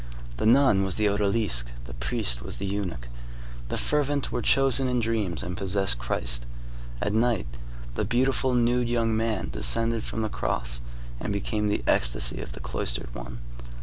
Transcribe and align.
The 0.37 0.47
nun 0.47 0.83
was 0.83 0.95
the 0.95 1.05
odalisque, 1.07 1.67
the 1.85 1.93
priest 1.93 2.41
was 2.41 2.57
the 2.57 2.65
eunuch. 2.65 3.07
The 3.69 3.77
fervent 3.77 4.31
were 4.31 4.41
chosen 4.41 4.87
in 4.87 4.99
dreams 4.99 5.43
and 5.43 5.55
possessed 5.55 5.99
Christ. 5.99 6.43
At 6.99 7.13
night, 7.13 7.45
the 7.93 8.03
beautiful, 8.03 8.55
nude 8.55 8.89
young 8.89 9.15
man 9.15 9.49
descended 9.51 10.03
from 10.03 10.23
the 10.23 10.27
cross 10.29 10.81
and 11.19 11.31
became 11.31 11.67
the 11.67 11.83
ecstasy 11.85 12.41
of 12.41 12.53
the 12.53 12.59
cloistered 12.59 13.13
one. 13.13 13.37